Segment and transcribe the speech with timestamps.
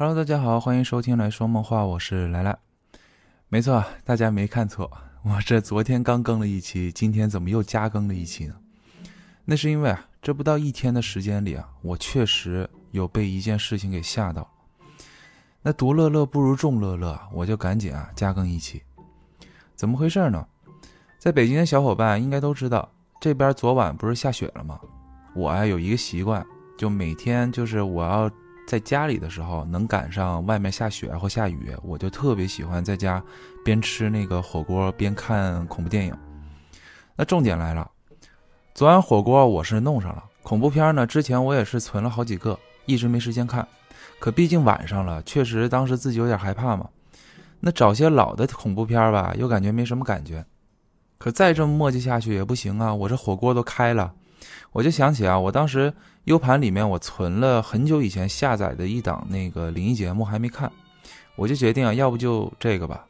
[0.00, 2.56] Hello，大家好，欢迎收听来说梦话，我是来来。
[3.48, 4.88] 没错，大家没看错，
[5.24, 8.54] 我这昨天刚更了一期，今天怎么又加更了一期呢？
[9.44, 14.48] 那是因为啊，这不到一天的时间里啊，我确实有被一件事情给吓到。
[15.62, 18.80] 那独乐乐不如众乐乐，我就赶紧啊加更一期。
[19.74, 20.46] 怎么回事呢？
[21.18, 22.88] 在北京的小伙伴应该都知道，
[23.20, 24.78] 这边昨晚不是下雪了吗？
[25.34, 26.46] 我啊有一个习惯，
[26.76, 28.30] 就每天就是我要。
[28.68, 33.24] 在家里的时候，能赶上外面下雪或下雨，我就特别喜欢在家
[33.64, 36.14] 边吃那个火锅边看恐怖电影。
[37.16, 37.90] 那重点来了，
[38.74, 43.66] 昨晚火锅我是弄上了，恐怖片呢，之前我也是存了好几个，一直没时间看。
[44.18, 46.90] 可毕竟晚上了，确实当时自己有点害怕嘛。
[47.60, 50.44] 那找些老的恐怖片吧，又感觉没什么感觉。
[51.16, 54.12] 可再这么磨叽下去也不行啊，我这火锅都开了。
[54.72, 55.92] 我就想起啊，我当时
[56.28, 60.70] U 盘里面我存了很久以前下载的一档那个灵异节目还没看，
[61.36, 63.06] 我就决定啊，要不就这个吧。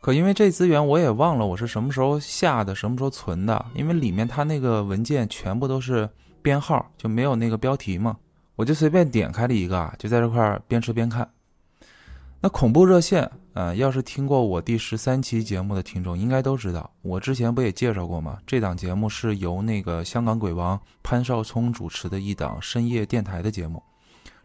[0.00, 6.08] 可因为这资源我也忘了我是什么时候下的，什么时候存的，因为里面它那个文件全部都是
[6.40, 8.16] 编号，就没有那个标题嘛，
[8.54, 11.28] 我就随便点开了一个啊，就在这块边吃边看。
[12.40, 13.28] 那恐怖热线。
[13.54, 18.38] 呃，要是听过我第十三期节目的听众，应该都知道，我之前不也介绍过吗？
[18.46, 23.82] 这档节目是由那个香港鬼王潘少聪主持的一档深夜电台的节目，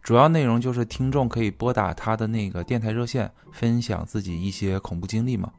[0.04, 5.52] 主要内容就是听众可以拨打他的那个电台热线，分享自己一些恐怖经历嘛，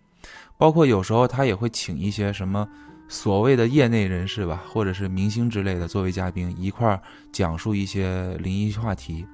[0.59, 2.69] 包括有时候他也会请一些什么
[3.09, 7.01] 所谓的业内人士吧，或者是明星之类的作为嘉宾，一块儿
[7.33, 9.27] 讲述一些灵异话题。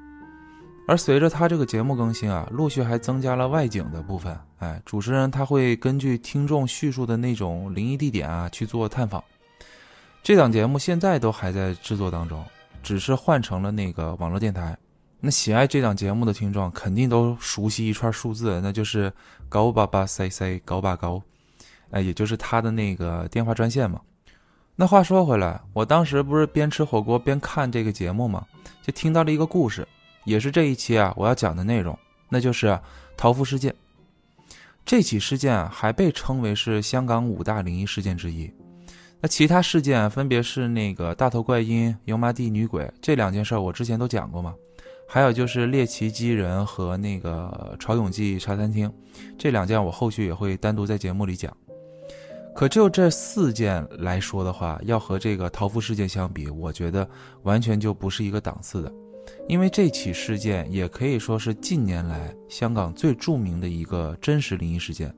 [0.87, 4.39] 而随着他这个节目更新啊，陆续还增加了外景的部分。
[4.59, 9.23] 哎，主持人他会根据听众叙述的那种灵异地点啊去做探访。
[10.23, 12.45] 这档节目现在都还在制作当中，
[12.83, 14.77] 只是换成了那个网络电台。
[15.21, 19.11] 那喜爱这档节目的听众肯定都熟悉一串数字，那就是
[19.49, 21.23] 高八八 C C 高八高，
[21.93, 23.99] 哎，也就是他的那个电话专线嘛。
[24.77, 28.45] 那话说回来，我当时不是边吃火锅边看这个节目嘛，
[28.83, 29.87] 就听到了一个故事。
[30.25, 31.99] 也是这一期啊，我要讲的内容，
[32.29, 32.79] 那就是
[33.17, 33.75] 桃符事件。
[34.85, 38.53] 这起事件，还被称为是香港五大灵异事件之一。
[39.21, 44.55] 那其他事件分别是那个大头怪婴、油麻地女鬼这两件事，我之前都讲过嘛。
[45.07, 48.93] 还有就是猎奇机人和那个潮永记茶餐厅
[49.39, 51.55] 这两件，我后续也会单独在节目里讲。
[52.55, 57.09] 可就这四件来说的话，要和这个桃符事件相比，我觉得
[57.43, 58.93] 完全就不是一个档次的。
[59.49, 65.15] 因为这起事件也可以说是近年来香港最著名的一个真实灵异事件。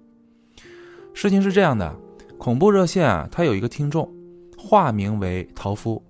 [1.15, 1.94] 事情是这样的，
[2.39, 4.12] 恐怖热线啊，它有一个听众，
[4.59, 6.03] 化名为陶夫，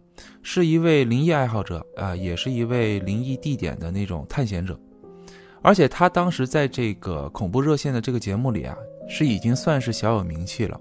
[0.42, 4.78] 是一位灵异爱好者啊，也是一位灵异地点的那种探险者。
[5.62, 8.76] 而且他当时在这个恐怖热线的这个节目里啊，
[9.08, 10.80] 是已经算是小有名气了，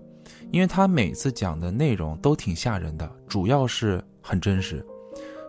[0.51, 4.85] 因为他每次讲的内容都挺吓人的，主要是很真实。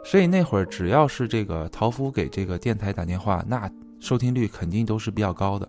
[0.08, 3.68] 所以那会儿，只要是这个陶夫给这个电台打电话，那
[3.98, 5.68] 收听率肯定都是比较高的。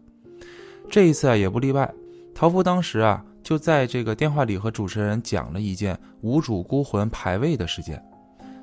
[0.91, 1.91] 这一次啊，也不例外。
[2.35, 7.99] 陶夫当时啊，就在这个电话里和主持人讲了一件无主孤魂排位的事件。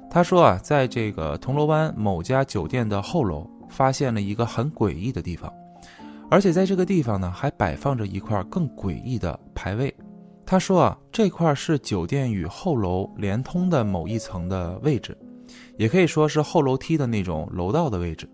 [0.08, 5.52] 他说啊，在这个铜锣湾某家酒店的后楼，发现了一个很诡异的地方，
[6.30, 9.92] 而且在这个地方呢，还摆放着一块更诡异的牌位。
[10.46, 15.18] 他说啊，这块是酒店与后楼连通的某一层的位置。
[15.76, 18.28] 也可以说是后楼梯的那种楼道的位置。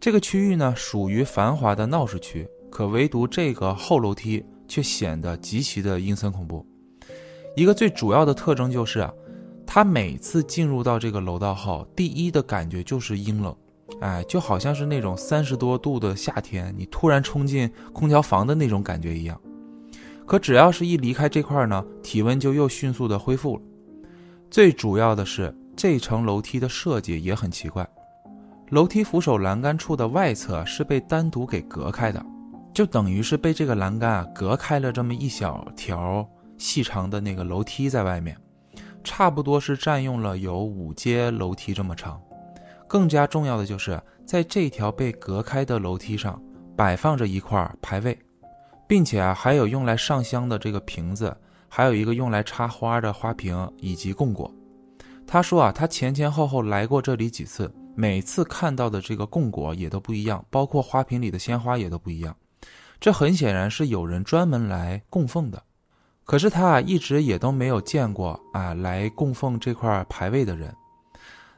[0.00, 6.66] 这个区域呢，属于繁华的闹市区，可唯独这个后楼梯却显得极其的阴森恐怖。
[7.54, 9.12] 一个最主要的特征就是，啊，
[9.66, 13.54] 他每次进入到这个楼道后，第一的感觉就是阴冷，
[14.00, 19.38] 哎，就好像是那种三十多度的夏天，你突然冲进空调房的那种感觉一样。
[20.24, 23.62] 可只要是一离开这块呢，体温就又迅速的恢复了。
[24.50, 25.54] 最主要的是。
[25.82, 27.88] 这层楼梯的设计也很奇怪，
[28.68, 32.22] 楼梯扶手栏杆处的外侧是被单独给隔开的，
[32.74, 36.28] 就等于是被这个栏杆啊隔开了这么一小条
[36.58, 38.36] 细长的那个楼梯在外面，
[39.02, 42.20] 差不多是占用了有五阶楼梯这么长。
[42.86, 46.38] 更加重要的就是在这条被隔开的楼梯上
[46.76, 48.18] 摆放着一块牌位，
[48.86, 51.34] 并且啊还有用来上香的这个瓶子，
[51.70, 54.54] 还有一个用来插花的花瓶以及供果。
[55.32, 62.34] 他说啊，他前前后后来过这里几次，每次看到的这个供果也都不一样，包括花瓶里的鲜花也都不一样。
[62.98, 65.62] 这很显然是有人专门来供奉的。
[66.24, 70.74] 可是他啊，一直也都没有见过啊来供奉这块牌位的人。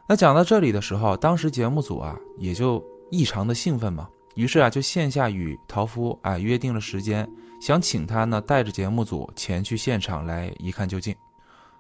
[0.07, 7.27] 那讲到这里的时候，当时节目组啊也就异常的兴奋嘛，于是啊就线下与陶夫啊约定了时间，
[7.59, 11.17] 想请他呢带着节目组前去现场来一看究竟。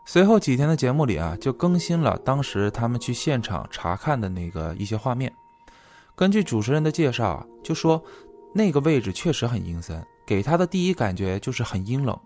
[0.05, 5.33] 随后几天的节目里啊就更新了当时他们去现场查看的那个一些画面。
[6.15, 8.03] 根据主持人的介绍啊，就说
[8.53, 12.19] 那个位置确实很阴森，给他的第一感觉就是很阴冷。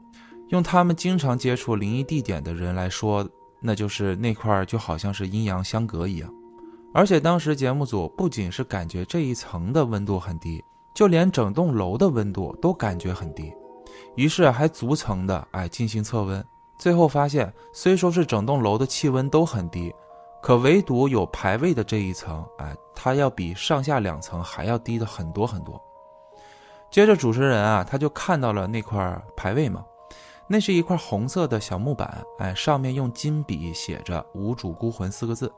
[0.48, 3.28] 用他们经常接触灵异地点的人来说，
[3.60, 6.32] 那就是那块就好像是阴阳相隔一样。
[6.94, 10.64] 而且当时节目组不仅是感觉这一层的温度很低，
[10.94, 13.52] 就连整栋楼的温度都感觉很低，
[14.14, 16.44] 于是还逐层的哎进行测温，
[16.78, 19.94] 最后发现虽说是整栋楼的气温都很低，
[20.42, 25.80] 可唯独有排位的这一层，哎，它要比上下两层还要低的很多很多。
[26.90, 29.84] 接着主持人啊，他就看到了那块牌位嘛。
[30.48, 35.52] 那是一块红色的小木板，哎，上面用金笔写着“无主孤魂”四个字，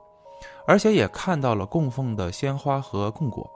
[0.66, 3.48] 而且也看到了供奉的鲜花和供果，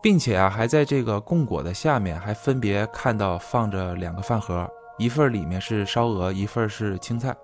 [0.00, 7.34] 并且啊，还在这个供果的下面还分别看到放着两个饭盒，一份里面是烧鹅，一份是青菜，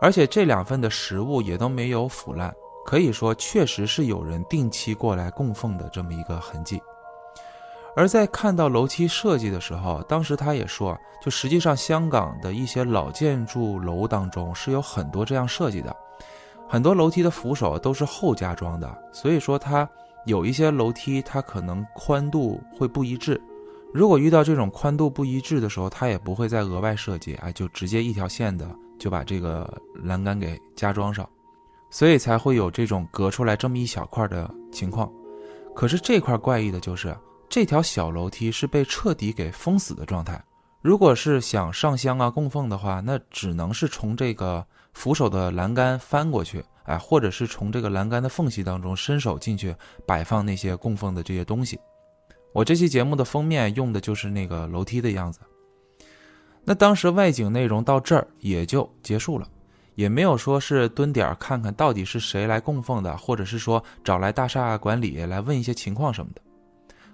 [0.00, 2.52] 而且这两份的食物也都没有腐烂，
[2.84, 6.82] 可以说确实是有人定期过来供奉的这么一个痕迹。
[7.94, 15.94] 而在看到楼梯设计的时候，当时他也说，就实际上香港的一些老建筑楼当中是有很多这样设计的，
[16.66, 19.86] 很多楼梯的扶手都是后加装的，所以说它
[20.24, 23.38] 有一些楼梯它可能宽度会不一致，
[23.92, 28.68] 如果遇到这种宽度不一致的时候，它也不会再额外设计，哎，就直接一条线的
[28.98, 31.28] 就把这个栏杆给加装上，
[31.90, 35.12] 所以才会有这种隔出来这么一小块的情况。
[35.74, 37.16] 可是这块怪异的就是。
[37.54, 40.42] 这条小楼梯是被彻底给封死的状态。
[40.80, 51.78] 如果是想上香啊供奉的话，那只能是从这个扶手的栏杆翻过去，哎，或者是从这个栏杆的缝隙当中伸手进去摆放那些供奉的这些东西。
[52.52, 55.40] 我这期节目的封面用的就是那个楼梯的样子。
[56.64, 59.48] 那当时外景内容到这儿也就结束了，
[59.94, 66.42] 也没有说是蹲点看看到底是谁来供奉的，或者是说找来大厦管理来问一些情况什么的。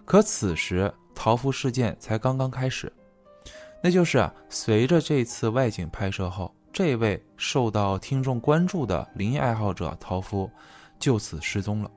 [0.05, 2.93] 可此时，陶夫事件才刚刚开始，
[3.82, 10.50] 那就是啊，随着这次外景拍摄后，这位受到听众关注的灵异爱好者陶夫
[10.99, 11.90] 就此失踪了。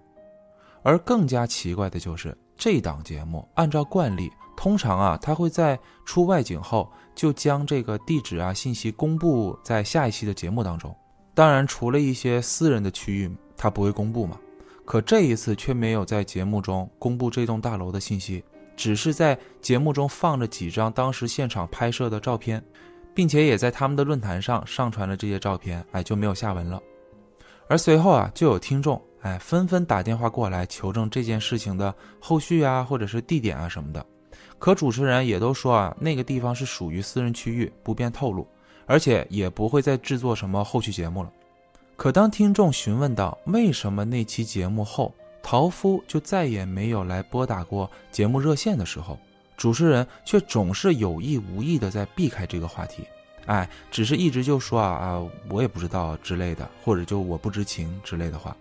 [0.83, 10.95] 而更加奇怪的就是，这档节目按照惯例，通常啊，他会在出外景后就将这个地址啊信息公布在下一期的节目当中。
[11.33, 14.37] 当然，除了一些私人的区域，他不会公布嘛。
[14.85, 18.43] 可这一次却没有在节目中公布这栋大楼的信息，
[18.77, 22.63] 只是在节目中放着几张当时现场拍摄的照片，
[23.15, 26.79] 并且也在他们的论坛上上传了这些照片，哎，就没有下文了。
[27.67, 34.05] 而随后啊，就有听众哎纷纷打电话过来求证这件事情的后续啊，或者是地点啊什么的。
[34.57, 38.47] 可主持人也都说啊，那个地方是属于私人区域，不便透露，
[38.85, 41.31] 而且也不会再制作什么后续节目了。
[41.95, 45.13] 可当听众询问到为什么那期节目后，
[45.43, 49.19] 陶夫就再也没有来拨打过节目热线的时候，
[49.57, 53.03] 主持人却总是有意无意的在避开这个话题，
[53.45, 58.55] 哎，只是一直就说啊啊，我也不知道之类的，或者就我不知情之类的话。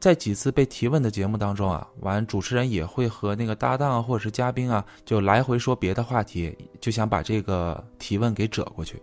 [0.00, 9.00] 在几次被提问的节目当中啊，完主持人也会和那个搭档或者是嘉宾啊，就来回说别的话题，就想把这个提问给遮过去。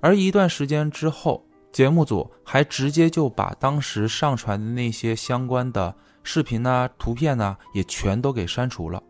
[0.00, 1.42] 而一段时间之后。
[1.72, 9.02] 节目组还直接就把当时上传的那些相关的视频呐、图片呐，也全都给删除了。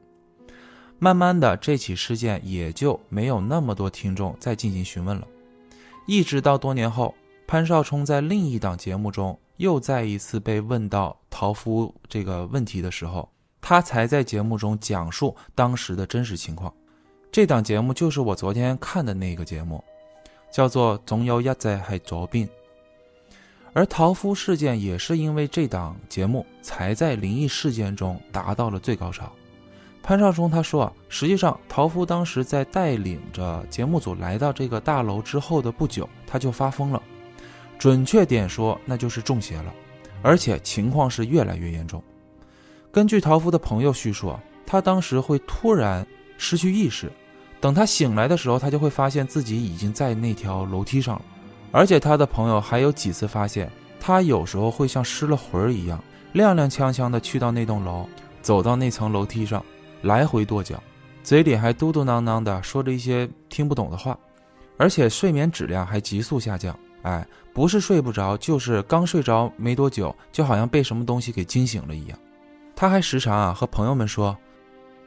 [0.98, 5.24] 慢慢的，这起事件也就没有那么多听众再进行询问了。
[6.08, 7.14] 一直到多年后，
[7.46, 13.28] 潘少聪在另一档节目中又再一次被问到陶夫这个问题的时候，
[13.60, 16.72] 他才在节目中讲述当时的真实情况。
[17.30, 19.82] 这档节目就是我昨天看的那个节目。
[20.48, 22.48] 叫做总有一仔还着病，
[23.74, 29.30] 而陶夫事件也是因为这档节目才在灵异事件中达到了最高潮。
[30.02, 37.02] 潘少忠他说啊，实际上陶夫当时在带领着节目组来到这个大楼之后的不久，他就发疯了，
[37.78, 39.72] 准确点说那就是中邪了，
[40.22, 42.02] 而且情况是越来越严重。
[42.90, 46.06] 根据陶夫的朋友叙述，他当时会突然
[46.38, 47.10] 失去意识。
[47.60, 51.22] 等他醒来的时候，他就会发现自己已经在那条楼梯上了，
[51.72, 56.02] 而且他的朋友还有几次发现，他有时候会像失了魂儿一样，
[56.34, 58.06] 踉踉跄跄的去到那栋楼，
[58.42, 59.64] 走到那层楼梯上，
[60.02, 60.82] 来回跺脚，
[61.22, 64.16] 嘴里还嘟嘟囔囔的说着一些听不懂的话，
[64.76, 66.78] 而且睡眠质量还急速下降。
[67.06, 72.18] 哎，不是睡不着，就是刚睡着没多久，就好像被什么东西给惊醒了一样。
[72.74, 74.36] 他还时常啊和朋友们说：“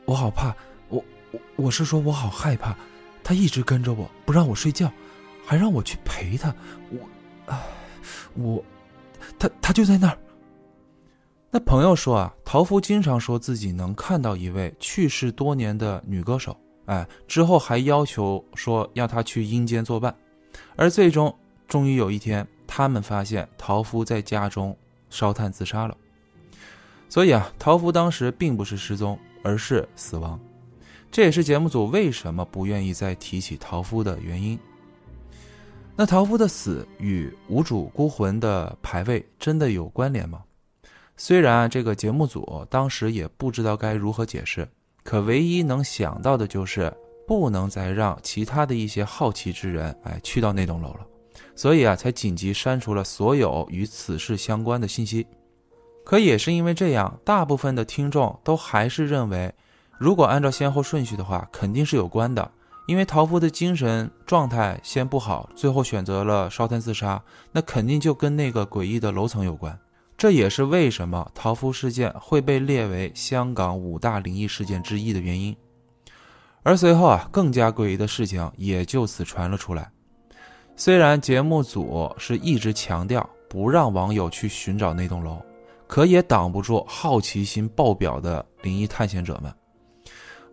[0.08, 0.56] 我好怕，
[0.88, 2.74] 我我我是说我好害怕，
[3.22, 4.90] 他一直跟着我不让我睡觉，
[5.46, 6.56] 还让我去陪他。
[6.90, 7.56] 我，
[8.36, 8.64] 我，
[9.38, 10.18] 他他就在那儿。”
[11.52, 20.16] 那朋友说啊，陶夫经常说自己能看到一位去世多年的女歌手，哎，之后还要求说要他去阴间作伴，
[20.78, 21.36] 而最终，
[21.70, 24.76] 终于有一天，他们发现陶夫在家中
[25.10, 25.96] 烧炭自杀了。
[27.08, 30.38] 所以啊，陶夫当时并不是失踪，而是死亡。
[31.12, 34.60] 这也是节目组为什么不愿意再提起陶夫的原因。
[35.96, 40.44] 那陶夫的死与无主孤魂的牌位真的有关联吗？
[41.18, 44.68] 虽然这个节目组当时也不知道该如何解释，
[45.04, 46.94] 可唯一能想到的就是
[47.28, 51.06] 不能再让其他的一些好奇之人哎去到那栋楼了，
[51.60, 55.28] 所以啊才紧急删除了所有与此事相关的信息。
[56.06, 59.54] 可也是因为这样，大部分的听众都还是认为，
[59.98, 62.50] 如果按照先后顺序的话，肯定是有关的。
[62.88, 69.78] 因为陶夫的精神状态先不好，最后选择了烧炭自杀，那肯定就跟那个诡异的楼层有关。
[70.18, 75.54] 这也是为什么陶夫事件会被列为香港五大灵异事件之一的原因。
[76.64, 79.92] 而随后啊，更加诡异的事情也就此传了出来。
[80.80, 85.38] 虽然节目组是一直强调不让网友去寻找那栋楼，
[85.88, 89.54] 可也挡不住好奇心爆表的灵异探险者们。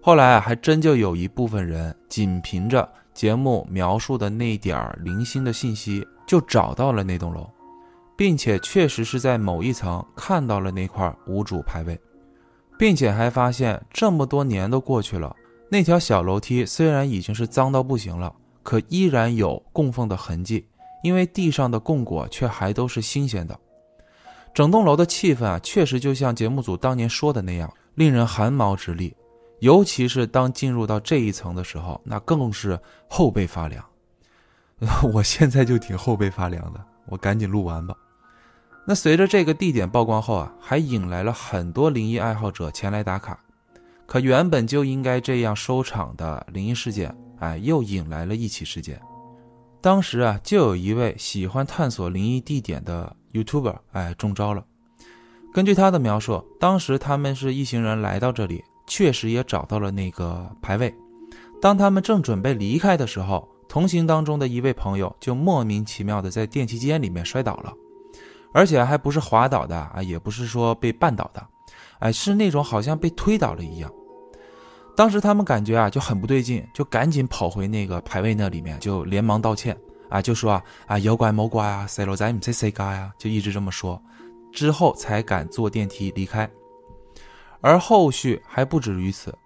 [0.02, 7.48] 后来，还真就有一部分人仅凭着节目描述的那点儿零星的信息，就找到了那栋楼。
[8.16, 11.96] 并且确实是在某一层看到了那块无主牌位，
[12.76, 15.36] 并且还发现这么多年都过去了，
[15.70, 18.34] 那条小楼梯虽然已经是脏到不行了，
[18.66, 20.66] 可依然有供奉的痕迹，
[21.04, 23.56] 因为地上的供果却还都是新鲜的。
[24.52, 29.14] 整栋楼的气氛啊，确实就像节目组当年说的那样，令人寒毛直立。
[29.60, 32.76] 尤其是当进入到这一层的时候，那更是
[33.08, 33.84] 后背发凉。
[35.14, 37.94] 我现在就挺后背发凉的，我赶紧录完吧。
[38.84, 43.38] 那随着这个地点曝光后啊，还引来了很多灵异爱好者前来打卡。
[44.06, 49.00] 可原本就应该这样收场的灵异事件，哎，又引来了一起事件。
[49.80, 54.64] 当时啊，就有一位喜欢探索灵异地点的 YouTuber，哎，中招了。
[55.52, 60.92] 根据他的描述，当时他们是一行人来到这里，确实也找到了那个牌位。
[61.62, 67.72] 当他们正准备离开的时候，同行当中的一位朋友就莫名其妙的在电梯间里面摔倒了。
[68.52, 71.46] 而且还不是滑倒的啊，也不是说被绊倒的，
[71.98, 73.92] 哎，是那种好像被推倒了一样。
[74.96, 79.76] 当时他们感觉啊就很不对劲，就赶紧跑回那个排位那里面，就连忙道歉
[80.08, 84.02] 啊，就说啊啊有怪冇怪啊，细路仔唔识世界啊，就一直这么说，
[84.50, 86.48] 之后才敢坐电梯离开。
[87.60, 89.36] 而后续还不止于此，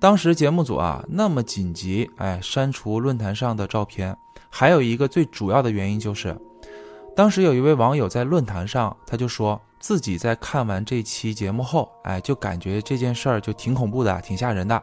[0.00, 4.16] 当时节目组啊那么紧急，哎，删除论坛上的照片，
[4.48, 6.36] 还有一个最主要的原因就是。
[7.14, 14.80] 当时有一位网友在论坛上，他就说自己在看完这期节目后，哎，就感觉这件事儿就挺恐怖的，挺吓人的。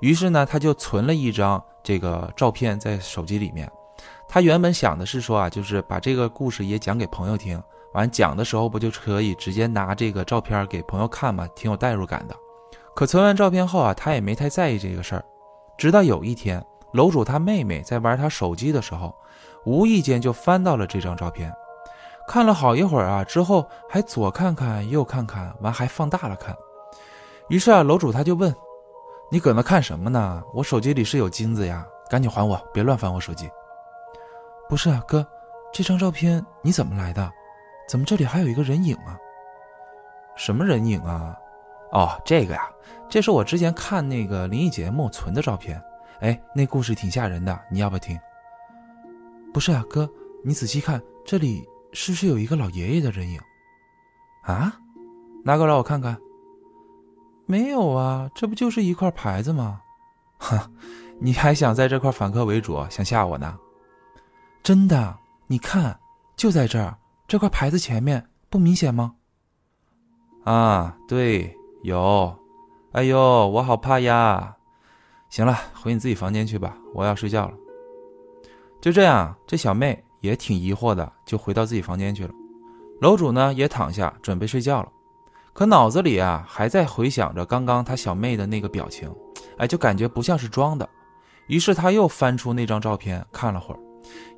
[0.00, 3.70] 于是呢，他就存了一张这个照片在手机里面。
[4.28, 7.60] 他原本想的是说啊，就是把这个故事也讲给朋友听，
[7.94, 12.36] 完讲的时候不就可以直接拿这个照片给朋友看嘛，挺有代入感的。
[12.94, 15.24] 可存完照片后啊，他也没太在意这个事儿。
[15.76, 19.14] 直到有一天，楼主他妹妹在玩他手机的时候，
[19.64, 21.52] 无意间就翻到了这张照片。
[22.26, 26.54] 看了好一会儿啊，之后还左看看右看看，完还放大了看。
[27.48, 28.52] 于是啊，楼主他就问
[29.30, 30.42] ：“你搁那看什么呢？
[30.52, 33.48] 我手机里是有金子呀，赶紧还我，别乱翻我手机。”
[34.68, 35.24] 不是啊，哥，
[35.72, 37.30] 这张照片你怎么来的？
[37.88, 39.16] 怎么这里还有一个人影啊？
[40.34, 41.36] 什么人影啊？
[41.92, 42.68] 哦，这个呀，
[43.08, 45.80] 这是我之前看那个灵异节目存的照片。
[46.18, 48.18] 哎，那故事挺吓人的，你要不要听？
[49.54, 50.10] 不是啊，哥，
[50.44, 51.64] 你仔细看这里。
[51.96, 53.40] 是不是有一个老爷爷的人影？
[54.42, 54.78] 啊，
[55.42, 56.14] 拿过来我看看。
[57.46, 59.80] 没有啊，这不就是一块牌子吗？
[60.36, 60.58] 哼，
[61.18, 63.58] 你还想在这块反客为主，想吓我呢？
[64.62, 65.98] 真的，你看，
[66.36, 66.94] 就在这儿，
[67.26, 69.14] 这块牌子前面，不明显吗？
[70.44, 72.36] 啊，对，有。
[72.92, 74.54] 哎呦，我好怕呀！
[75.30, 77.54] 行了，回你自己房间去吧，我要睡觉了。
[78.82, 80.04] 就这样，这小妹。
[80.26, 82.34] 也挺疑惑的，就回到自己房间去了。
[83.00, 84.88] 楼主呢也躺下准备睡觉了，
[85.52, 89.10] 可脑子里啊还在回想着刚刚他小妹的那个表情，
[89.58, 90.88] 哎，就感觉不像是装的。
[91.46, 93.80] 于是他又翻出那张照片看了会儿，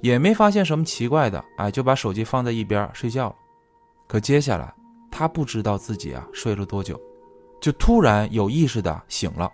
[0.03, 3.37] 也没发现什么奇怪的，哎，就把手机放在一边睡觉了。
[4.07, 4.75] 可接下来
[5.11, 7.01] 他不知道自己啊睡了多久，
[7.61, 9.51] 就突然有意识的醒了。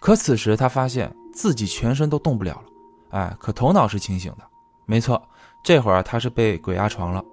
[0.00, 2.64] 可此时他发现自己全身都动不了了，
[3.10, 4.44] 哎，可头脑是清醒的。
[4.86, 5.22] 没错，
[5.62, 7.24] 这会儿他是被鬼压床了。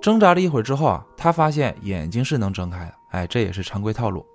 [0.00, 4.26] 挣扎了一会儿之后啊，他发现眼睛是能睁开的，哎，这也是常规套路。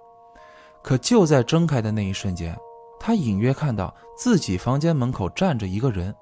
[0.81, 2.57] 可就在睁开的那一瞬间，
[2.99, 6.15] 他隐约看到自己房间门口站着一个人，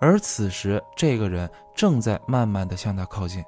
[0.00, 3.44] 而此时这个人正在慢慢的向他靠近。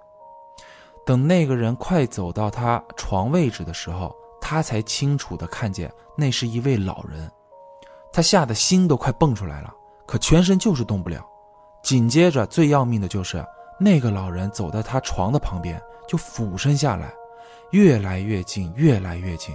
[1.04, 7.28] 等那个人快走到他床位置的时候，他才清楚的看见那是一位老人。
[8.12, 9.74] 他吓得心都快蹦出来了，
[10.06, 11.26] 可全身就是动不了。
[11.86, 13.44] 紧接着最要命的就是。
[13.78, 17.12] 那个老人走在他床的旁边，就俯身下来，
[17.70, 19.54] 越来越近，越来越近，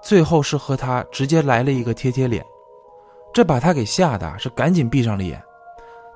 [0.00, 2.44] 最后是和他直接来了一个贴贴脸，
[3.32, 5.42] 这把他给吓得是赶紧闭上了眼。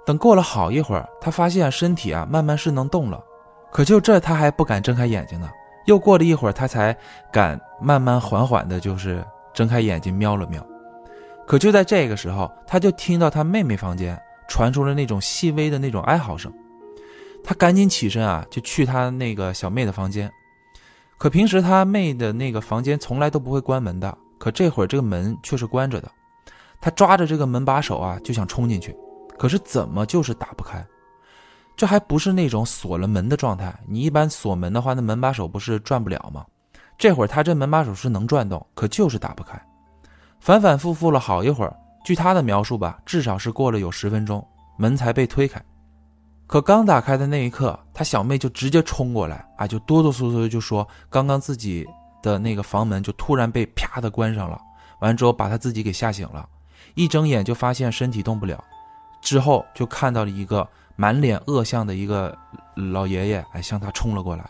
[0.04, 3.20] 等过了好一会儿，他发现身体啊慢慢是能动了，
[3.72, 5.50] 可就这他还不敢睁开眼睛呢。
[5.86, 6.96] 又过了一会儿，他才
[7.32, 10.64] 敢慢慢缓缓的，就是睁开眼睛瞄了瞄。
[11.46, 16.52] 可就在这个时候，他就听到他妹妹房间传出了那种细微的那种哀嚎声。
[17.44, 20.30] 他赶紧起身啊，就去他那个小妹的房间。
[21.18, 26.10] 可平时他妹的那个房间从来都不会关门的，可这会儿这个门却是关着的。
[26.80, 28.94] 他抓着这个门把手啊，就想冲进去，
[29.38, 30.84] 可是怎么就是打不开。
[31.74, 36.44] 这还不是那种锁了门的状态，你一般锁门的话，那门把手不是转不了吗？
[36.98, 39.60] 这会儿他这门把手是能转动，可就是打不开。
[40.40, 41.76] 反反复复了好一会儿，
[42.06, 44.46] 据他的描述吧，至少是过了有十分钟，
[44.76, 45.60] 门才被推开。
[46.46, 51.84] 可刚打开的那一刻，他小妹就直接冲过来啊，就哆哆嗦嗦的就说：“刚刚自己
[52.22, 54.56] 的那个房门就突然被啪的关上了，
[55.00, 56.48] 完之后把他自己给吓醒了，
[56.94, 58.62] 一睁眼就发现身体动不了，
[59.20, 62.38] 之后就看到了一个满脸恶相的一个
[62.76, 64.48] 老爷爷哎向他冲了过来。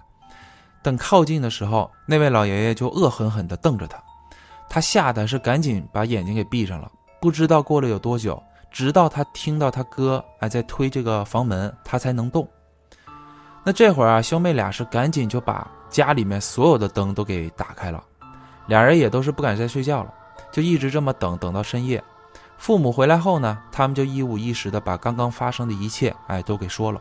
[0.83, 3.97] 等靠近的时候，那位老爷爷就恶狠狠地瞪着他，
[4.69, 6.93] 他吓得是赶紧把眼睛给闭上了。
[7.21, 12.47] 不知道过了有多久。”直到他听到他哥哎在推这个房门，他才能动。
[13.65, 18.05] 那这会儿啊，兄妹俩是赶紧就把家里面所有的灯都给打开了，
[18.67, 20.13] 俩人也都是不敢再睡觉了，
[20.53, 22.03] 就一直这么等等到深夜。
[22.59, 27.01] 父母回来后呢，他们就一五一十的把刚刚发生的一切哎都给说了。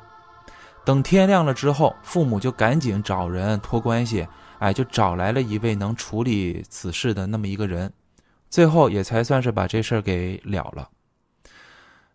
[0.86, 4.26] 等天亮了之后，父母就赶紧找人托关系，
[4.60, 7.92] 哎就找来了一位能处理此事的那么一个人，
[8.56, 10.88] 最后也才算是把这事儿给了了。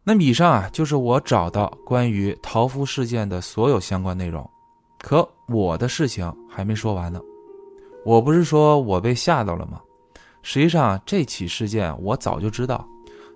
[0.02, 4.48] 那么以上啊，就是我找到关于桃夫事件的所有相关内容。
[5.02, 7.20] 可我的事情还没说完呢。
[8.06, 9.82] 我不是说我被吓到了吗？
[10.40, 12.88] 实际上这起事件我早就知道，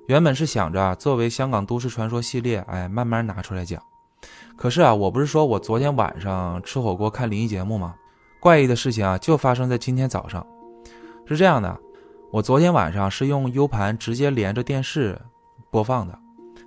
[0.07, 3.83] 原本是想着作为香港都市传说系列，哎，慢慢拿出来讲。
[4.57, 7.95] 可是啊，我不是说我昨天晚上吃火锅看灵异节目吗？
[8.41, 10.43] 怪异的事情啊，就发生在今天早上。
[11.27, 11.79] 是这样的，
[12.35, 15.17] 我昨天晚上是用 U 盘直接连着电视
[15.71, 16.19] 播放的。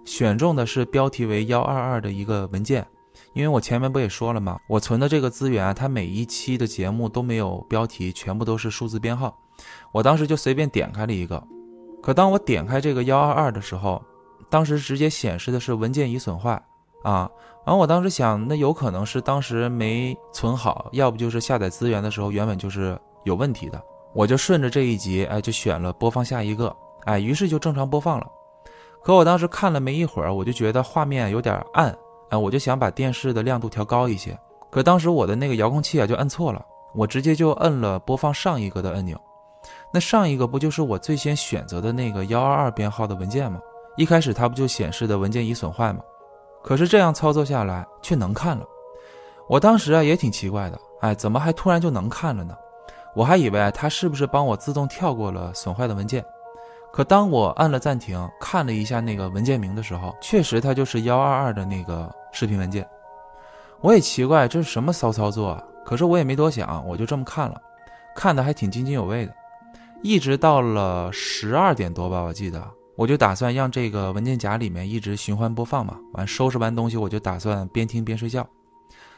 [0.05, 2.87] 选中的是标题为幺二二的一个文件，
[3.33, 4.57] 因为我前面不也说了吗？
[4.69, 9.37] 我存的这个资源，它每一期的节目都没有标题，全部都是数字编号。
[9.91, 11.45] 我当时就随便点开了一个，
[12.01, 14.01] 可当我点开这个幺二二的时候，
[14.49, 16.51] 当时直接显示的是文件已损坏
[17.03, 17.29] 啊。
[17.65, 23.83] 然后我当时想，那有可能是当时没存好，要不就是下载资源的时候原本就是有问题的。
[24.17, 26.75] 我就顺着这一集，哎，就选了播放下一个，
[27.05, 28.25] 哎，于是就正常播放了。
[29.03, 31.95] 可我当时看了没一会儿，我就觉得画面有点暗，
[32.29, 34.35] 哎，我就想把电视的亮度调高一些。
[34.71, 39.15] 可当时我的那个遥控器啊就摁错了，我直接就摁了播放上一个的按钮。
[39.93, 43.59] 那上一个不就是我最先选择的那个幺二二编号的文件吗？
[43.97, 45.99] 一开始它不就显示的文件已损坏吗？
[46.63, 48.65] 可是这样操作下来却能看了。
[49.47, 52.57] 我当时啊也挺奇怪的，哎，怎么还突然就能看了呢？
[53.17, 56.23] 我还以为它是不是帮我自动跳过了损坏的文件。
[56.93, 62.87] 可当我按了暂停，看了一下那个文件名的时候，确实它就是幺二二的那个视频文件。
[63.81, 65.63] 我也奇怪这是什么骚操作啊！
[65.83, 67.59] 可是我也没多想，我就这么看了，
[68.15, 69.33] 看的还挺津津有味的。
[70.03, 72.63] 一直到了十二点多吧，我记得，
[72.95, 75.97] 我就打算让这个文件夹里面一直循环播放嘛。
[76.13, 78.47] 完收拾完东西，我就打算边听边睡觉。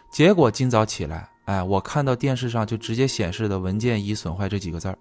[0.10, 4.96] 结果今早起来，哎，我看到电视上就直接显示的文件已损坏这几个字儿。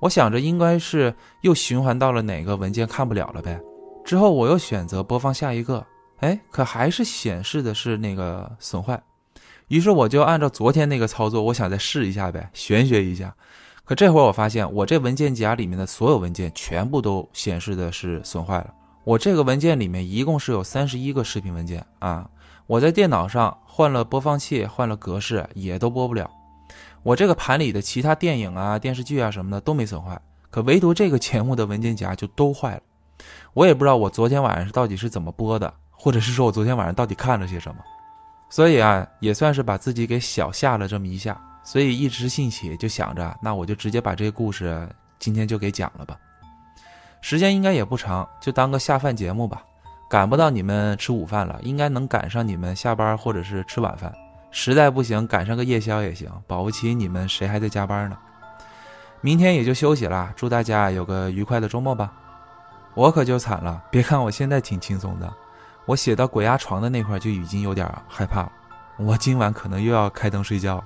[0.00, 3.60] 我想着应该是又循环到了哪个文件看不了了呗，
[4.02, 5.86] 之后我又选择播放下一个，
[6.20, 8.98] 哎，可还是显示的是那个损坏，
[9.68, 13.34] 于是我就按照昨天那个操作，我想再试一下呗，玄学一下。
[13.84, 18.72] 可这会儿我发现我这文件夹里面的所有文件全部都显示的是损坏了。
[19.04, 22.26] 我这个文件里面一共是有三十一个视频文件啊，
[22.66, 26.30] 我在电脑上换了播放器，换了格式也都播不了。
[27.02, 30.18] 我这个盘里的其他电影啊、电视剧啊什么的都没损坏，
[30.50, 32.82] 可唯独这个节目的文件夹就都坏了。
[33.52, 37.80] 我也不知道我昨天晚上是到底是怎么播的，或者是说我昨天晚上到底看了些什么。
[38.48, 41.38] 所以啊，也算是把自己给小吓了这么一下。
[41.62, 46.16] 所以一时兴起就想着，那我就直接把这个故事今天就给讲了吧。
[47.20, 49.62] 时间应该也不长，就当个下饭节目吧。
[50.08, 54.12] 赶不到你们吃午饭了，应该能赶上你们下班或者是吃晚饭。
[54.50, 58.16] 实在不行，赶上个夜宵也行，保不齐你们谁还在加班呢。
[59.20, 62.12] 明天也就休息了，祝大家有个愉快的周末吧。
[62.94, 65.32] 我可就惨了，别看我现在挺轻松的，
[65.86, 68.52] 我写到鬼压床的那块就已经有点害怕了。
[68.96, 70.84] 我今晚可能又要开灯睡觉。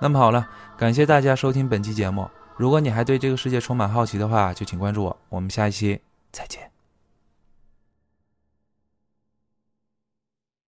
[0.00, 0.44] 那么好了，
[0.76, 2.28] 感谢大家收听本期节目。
[2.56, 5.16] 如果你还对这个世界充满好奇的话，就请关注我。
[5.28, 6.00] 我们下一期
[6.32, 6.71] 再见。